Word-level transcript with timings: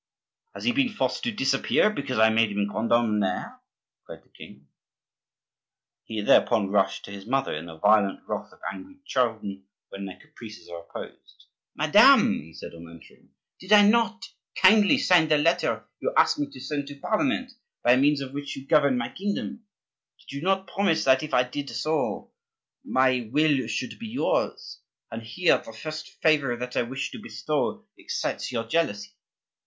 "Has 0.55 0.63
he 0.63 0.71
been 0.71 0.89
forced 0.89 1.21
to 1.25 1.31
disappear 1.31 1.91
because 1.91 2.17
I 2.17 2.31
made 2.31 2.51
him 2.51 2.65
grand 2.65 2.91
almoner?" 2.91 3.59
cried 4.03 4.23
the 4.23 4.29
king. 4.29 4.67
He 6.05 6.21
thereupon 6.21 6.71
rushed 6.71 7.05
to 7.05 7.11
his 7.11 7.27
mother 7.27 7.53
in 7.53 7.67
the 7.67 7.77
violent 7.77 8.21
wrath 8.27 8.51
of 8.51 8.59
angry 8.73 8.95
children 9.05 9.67
when 9.89 10.05
their 10.05 10.17
caprices 10.17 10.67
are 10.69 10.79
opposed. 10.81 11.45
"Madame," 11.75 12.41
he 12.41 12.53
said 12.55 12.73
on 12.73 12.89
entering, 12.89 13.29
"did 13.59 13.71
I 13.71 13.87
not 13.87 14.25
kindly 14.55 14.97
sign 14.97 15.27
the 15.27 15.37
letter 15.37 15.85
you 15.99 16.11
asked 16.17 16.39
me 16.39 16.47
to 16.49 16.59
send 16.59 16.87
to 16.87 16.95
Parliament, 16.99 17.51
by 17.83 17.95
means 17.95 18.21
of 18.21 18.33
which 18.33 18.55
you 18.55 18.65
govern 18.65 18.97
my 18.97 19.09
kingdom? 19.09 19.65
Did 20.19 20.35
you 20.35 20.41
not 20.41 20.65
promise 20.65 21.03
that 21.03 21.21
if 21.21 21.31
I 21.31 21.43
did 21.43 21.69
so 21.69 22.31
my 22.83 23.29
will 23.31 23.67
should 23.67 23.99
be 23.99 24.07
yours? 24.07 24.79
And 25.11 25.21
here, 25.21 25.59
the 25.59 25.73
first 25.73 26.07
favor 26.23 26.55
that 26.55 26.75
I 26.75 26.81
wish 26.81 27.11
to 27.11 27.19
bestow 27.21 27.85
excites 27.97 28.51
your 28.51 28.63
jealousy! 28.63 29.11